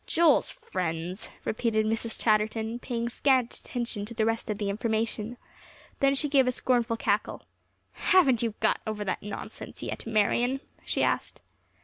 "Joel's 0.07 0.49
friends," 0.49 1.29
repeated 1.45 1.85
Mrs. 1.85 2.19
Chatterton, 2.19 2.79
paying 2.79 3.07
scant 3.07 3.53
attention 3.59 4.03
to 4.05 4.15
the 4.15 4.25
rest 4.25 4.49
of 4.49 4.57
the 4.57 4.67
information. 4.67 5.37
Then 5.99 6.15
she 6.15 6.27
gave 6.27 6.47
a 6.47 6.51
scornful 6.51 6.97
cackle. 6.97 7.43
"Haven't 7.91 8.41
you 8.41 8.55
gotten 8.61 8.81
over 8.87 9.05
that 9.05 9.21
nonsense 9.21 9.83
yet, 9.83 10.07
Marian?" 10.07 10.59
she 10.83 11.03
asked. 11.03 11.41